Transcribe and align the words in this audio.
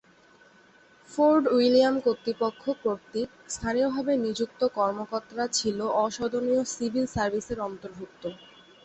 Fort 1.09 1.43
William 1.55 1.95
কর্তৃপক্ষ 2.05 2.63
কর্তৃক 2.83 3.29
স্থানীয়ভাবে 3.49 4.13
নিযুক্ত 4.23 4.61
কর্মকর্তারা 4.77 5.45
ছিল 5.57 5.77
অ-সনদী 5.99 6.39
সিভিল 6.73 7.05
সার্ভিসের 7.15 7.59
অন্তর্ভুক্ত। 7.67 8.23